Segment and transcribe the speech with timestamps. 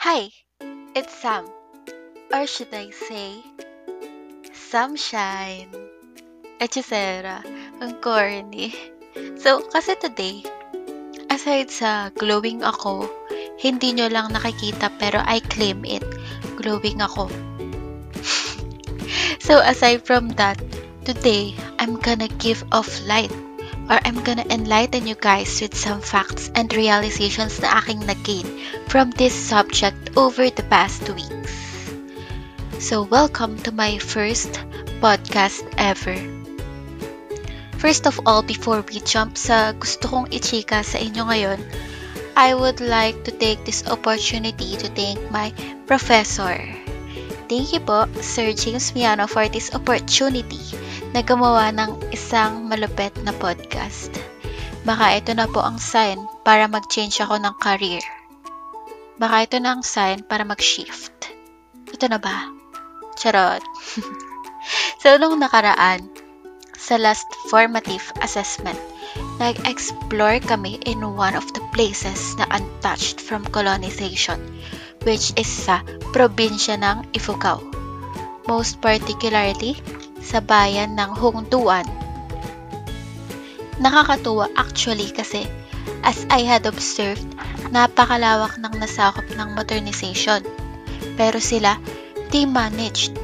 [0.00, 0.32] Hi,
[0.96, 1.44] it's Sam.
[2.32, 3.44] Or should I say,
[4.48, 5.68] Sunshine.
[6.56, 7.44] Echesera.
[7.84, 8.72] Ang corny.
[9.36, 10.40] So, kasi today,
[11.28, 13.12] aside sa glowing ako,
[13.60, 16.08] hindi nyo lang nakikita pero I claim it.
[16.56, 17.28] Glowing ako.
[19.44, 20.56] so, aside from that,
[21.04, 23.36] today, I'm gonna give off light
[23.90, 28.46] or I'm gonna enlighten you guys with some facts and realizations na aking nag-gain
[28.86, 31.90] from this subject over the past weeks.
[32.78, 34.62] So, welcome to my first
[35.02, 36.14] podcast ever.
[37.82, 41.58] First of all, before we jump sa gusto kong ichika sa inyo ngayon,
[42.38, 45.50] I would like to take this opportunity to thank my
[45.90, 46.62] professor.
[47.50, 50.62] Thank you po, Sir James Miano, for this opportunity
[51.10, 54.14] na gumawa ng isang malupet na podcast.
[54.86, 58.02] Baka ito na po ang sign para mag-change ako ng career.
[59.20, 61.12] Baka ito na ang sign para mag-shift.
[61.90, 62.48] Ito na ba?
[63.20, 63.60] Charot.
[65.02, 66.08] so, nung nakaraan,
[66.80, 68.80] sa last formative assessment,
[69.36, 74.40] nag-explore kami in one of the places na untouched from colonization,
[75.04, 75.84] which is sa
[76.16, 77.60] probinsya ng Ifugao.
[78.48, 79.76] Most particularly,
[80.20, 81.88] sa bayan ng Hongduan.
[83.80, 85.48] Nakakatuwa actually kasi
[86.04, 87.24] as I had observed,
[87.72, 90.44] napakalawak ng nasakop ng modernization.
[91.16, 91.76] Pero sila,
[92.32, 93.16] they managed.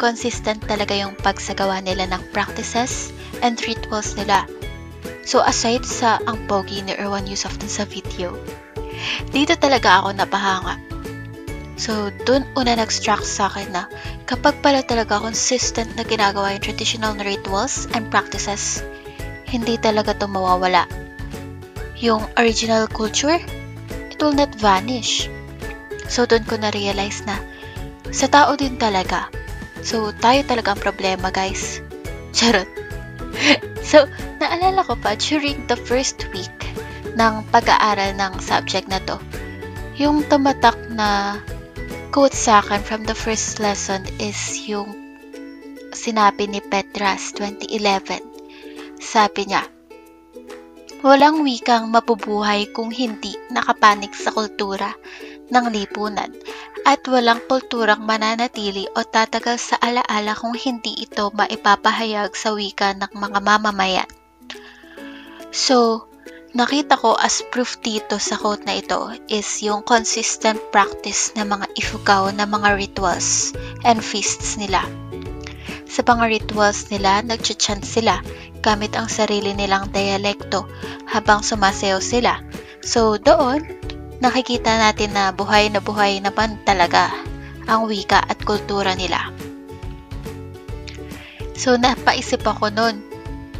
[0.00, 3.12] Consistent talaga yung pagsagawa nila ng practices
[3.44, 4.48] and rituals nila.
[5.22, 8.34] So aside sa ang pogi ni Erwan Yusuf dun sa video,
[9.30, 10.91] dito talaga ako napahanga.
[11.80, 13.88] So, dun una nag-struck sa akin na
[14.28, 18.84] kapag pala talaga consistent na ginagawa yung traditional na rituals and practices,
[19.48, 20.84] hindi talaga to mawawala.
[22.00, 23.40] Yung original culture,
[24.12, 25.28] it will not vanish.
[26.12, 27.40] So, dun ko na-realize na
[28.12, 29.32] sa tao din talaga.
[29.80, 31.80] So, tayo talaga ang problema, guys.
[32.36, 32.68] Charot.
[33.80, 34.04] so,
[34.38, 36.52] naalala ko pa during the first week
[37.16, 39.16] ng pag-aaral ng subject na to,
[39.96, 41.40] yung tumatak na
[42.12, 44.92] quote sa akin from the first lesson is yung
[45.96, 48.20] sinabi ni Petras 2011.
[49.00, 49.64] Sabi niya,
[51.00, 54.92] Walang wikang mabubuhay kung hindi nakapanig sa kultura
[55.48, 56.30] ng lipunan
[56.84, 63.08] at walang kulturang mananatili o tatagal sa alaala kung hindi ito maipapahayag sa wika ng
[63.08, 64.10] mga mamamayan.
[65.48, 66.11] So,
[66.52, 71.66] nakita ko as proof dito sa quote na ito is yung consistent practice ng mga
[71.80, 73.56] Ifugao na mga rituals
[73.88, 74.84] and feasts nila.
[75.88, 78.20] Sa mga rituals nila, nagchachant sila
[78.60, 80.68] gamit ang sarili nilang dialekto
[81.08, 82.40] habang sumasayaw sila.
[82.84, 83.64] So doon,
[84.20, 87.10] nakikita natin na buhay na buhay naman talaga
[87.64, 89.32] ang wika at kultura nila.
[91.56, 93.00] So napaisip ako noon.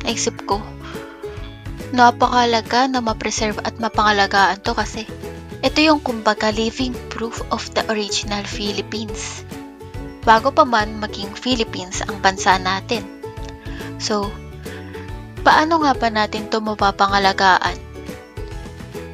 [0.03, 0.59] Naisip ko,
[1.93, 5.05] napakalaga na ma-preserve at mapangalagaan to kasi
[5.63, 9.47] ito yung kumbaga living proof of the original Philippines.
[10.27, 13.07] Bago pa man maging Philippines ang bansa natin.
[14.03, 14.27] So,
[15.47, 17.79] paano nga ba natin to mapapangalagaan?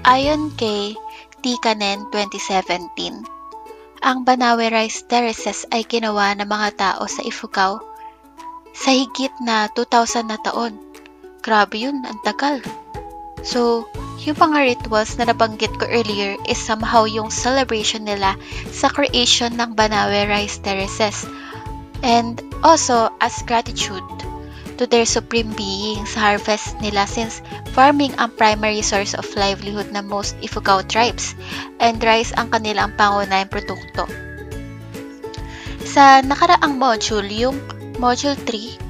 [0.09, 0.97] Ayon kay
[1.45, 3.27] Tikanen 2017,
[4.01, 7.83] ang Banawe Rice Terraces ay ginawa ng mga tao sa Ifugao
[8.73, 10.88] sa higit na 2,000 na taon.
[11.49, 12.61] Grabe yun, ang tagal.
[13.41, 13.89] So,
[14.29, 18.37] yung mga rituals na nabanggit ko earlier is somehow yung celebration nila
[18.69, 21.25] sa creation ng Banawe Rice Terraces.
[22.05, 24.05] And also as gratitude
[24.77, 27.41] to their supreme being sa harvest nila since
[27.73, 31.33] farming ang primary source of livelihood ng most Ifugao tribes
[31.81, 34.05] and rice ang kanilang pangunahing produkto.
[35.89, 37.57] Sa nakaraang module, yung
[37.97, 38.88] module 3,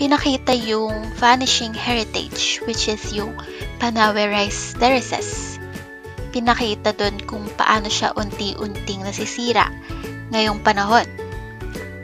[0.00, 3.36] pinakita yung vanishing heritage which is yung
[3.76, 4.16] Panawe
[4.80, 5.60] Terraces.
[6.32, 9.68] Pinakita doon kung paano siya unti-unting nasisira
[10.32, 11.04] ngayong panahon.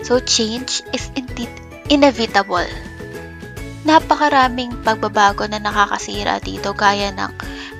[0.04, 1.48] So change is indeed
[1.88, 2.68] inevitable.
[3.88, 7.32] Napakaraming pagbabago na nakakasira dito gaya ng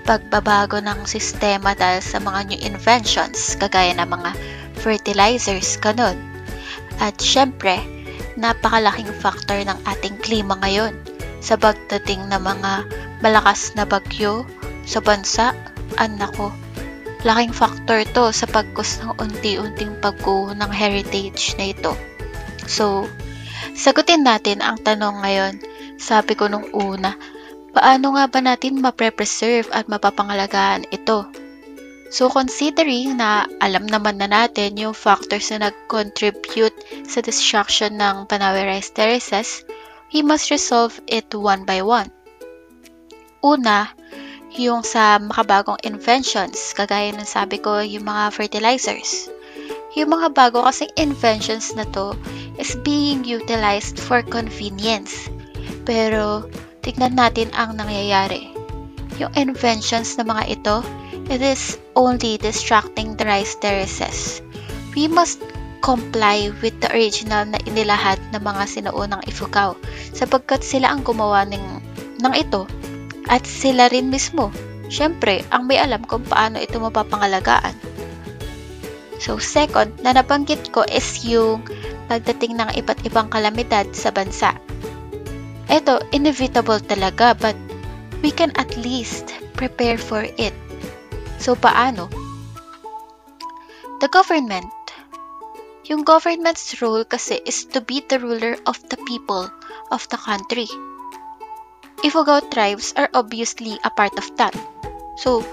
[0.09, 4.33] pagbabago ng sistema dahil sa mga new inventions kagaya ng mga
[4.81, 6.17] fertilizers, ganun.
[7.03, 7.96] At syempre,
[8.37, 10.93] napakalaking factor ng ating klima ngayon
[11.41, 12.73] sa pagdating ng mga
[13.25, 14.45] malakas na bagyo
[14.85, 15.57] sa bansa.
[15.97, 16.53] Anak ko,
[17.25, 21.93] laking factor to sa pagkus ng unti-unting pagguho ng heritage na ito.
[22.67, 23.07] So,
[23.73, 25.55] sagutin natin ang tanong ngayon.
[25.97, 27.17] Sabi ko nung una,
[27.73, 31.46] paano nga ba natin mapre-preserve at mapapangalagaan ito?
[32.07, 38.63] So considering na alam naman na natin yung factors na nag-contribute sa destruction ng Panawe
[38.63, 39.67] Rice Terraces,
[40.15, 42.11] we must resolve it one by one.
[43.43, 43.91] Una,
[44.57, 49.29] yung sa makabagong inventions, kagaya ng sabi ko, yung mga fertilizers.
[49.99, 52.17] Yung mga bago kasing inventions na to
[52.57, 55.29] is being utilized for convenience.
[55.85, 56.47] Pero,
[56.81, 58.53] tignan natin ang nangyayari.
[59.21, 60.77] Yung inventions na mga ito
[61.27, 64.39] It is only distracting the rice terraces.
[64.95, 65.43] We must
[65.83, 69.75] comply with the original na inilahad ng mga sinuunang Ifugao
[70.15, 71.83] sapagkat sila ang gumawa ng,
[72.23, 72.67] ng ito
[73.27, 74.55] at sila rin mismo.
[74.87, 77.75] Siyempre, ang may alam kung paano ito mapapangalagaan.
[79.19, 81.67] So, second na nabanggit ko is yung
[82.07, 84.55] pagdating ng iba't ibang kalamidad sa bansa.
[85.67, 87.59] Ito, inevitable talaga but
[88.23, 90.55] we can at least prepare for it.
[91.39, 92.09] So, paano?
[94.01, 94.73] The government.
[95.87, 99.47] Yung government's role kasi is to be the ruler of the people
[99.95, 100.67] of the country.
[102.03, 104.53] Ifugao tribes are obviously a part of that.
[105.23, 105.47] So,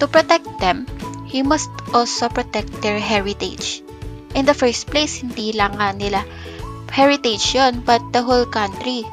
[0.00, 0.88] to protect them,
[1.28, 3.82] he must also protect their heritage.
[4.34, 6.24] In the first place, hindi lang nga nila
[6.90, 9.04] heritage yon but the whole country.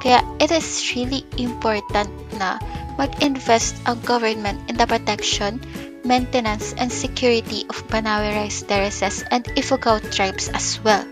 [0.00, 0.66] Kaya it is
[0.96, 2.10] really important
[2.40, 2.56] na
[3.00, 5.60] mag-invest ang government in the protection,
[6.04, 11.04] maintenance, and security of Banawe rice terraces and Ifugao tribes as well.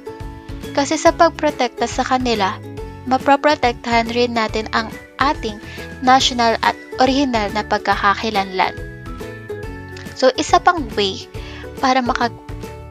[0.76, 2.54] Kasi sa pagprotekta sa kanila,
[3.08, 5.58] maproprotektahan rin natin ang ating
[6.04, 8.76] national at original na pagkakakilanlan.
[10.14, 11.24] So, isa pang way
[11.80, 12.28] para maka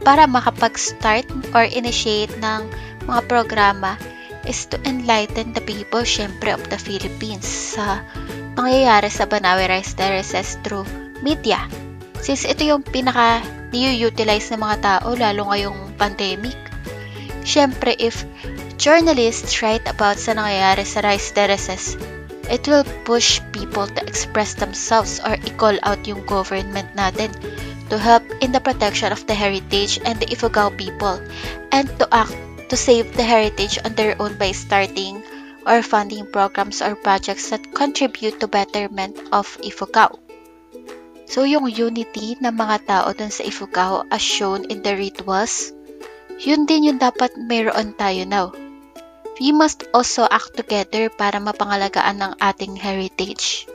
[0.02, 2.66] para makapag-start or initiate ng
[3.06, 4.00] mga programa
[4.48, 8.02] is to enlighten the people, syempre, of the Philippines sa
[8.58, 10.88] nangyayari sa Banawe Rice Terraces through
[11.22, 11.66] media.
[12.20, 16.58] Since ito yung pinaka ni-utilize ng mga tao lalo ngayong pandemic.
[17.46, 18.26] Siyempre, if
[18.78, 21.96] journalists write about sa nangyayari sa Rice Terraces,
[22.50, 27.30] it will push people to express themselves or i-call out yung government natin
[27.90, 31.22] to help in the protection of the heritage and the Ifugao people
[31.72, 32.34] and to act
[32.70, 35.22] to save the heritage on their own by starting
[35.66, 40.20] or funding programs or projects that contribute to betterment of Ifugao.
[41.30, 45.70] So yung unity ng mga tao dun sa Ifugao as shown in the rituals,
[46.42, 48.48] yun din yung dapat mayroon tayo now.
[49.38, 53.70] We must also act together para mapangalagaan ng ating heritage.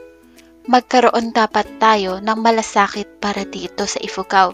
[0.67, 4.53] Magkaroon dapat tayo ng malasakit para dito sa Ifugao.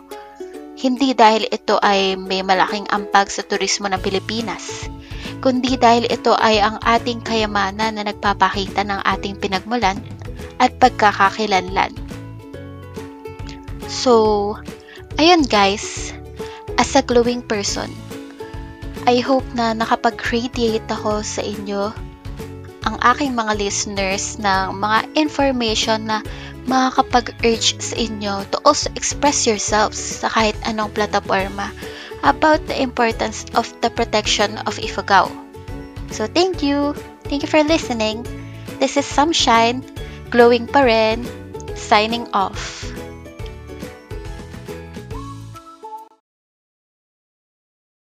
[0.78, 4.88] Hindi dahil ito ay may malaking ampag sa turismo ng Pilipinas,
[5.42, 9.98] kundi dahil ito ay ang ating kayamanan na nagpapakita ng ating pinagmulan
[10.62, 11.92] at pagkakakilanlan.
[13.90, 14.56] So,
[15.18, 16.14] ayun guys,
[16.78, 17.90] as a glowing person,
[19.10, 21.90] I hope na nakapag-radiate ako sa inyo
[22.86, 26.22] ang aking mga listeners ng mga information na
[26.70, 31.74] makakapag-urge sa inyo to also express yourselves sa kahit anong plataforma
[32.24, 35.32] about the importance of the protection of Ifugao.
[36.12, 36.94] So thank you.
[37.26, 38.28] Thank you for listening.
[38.80, 39.86] This is Sunshine,
[40.30, 41.24] glowing pa rin,
[41.76, 42.91] signing off.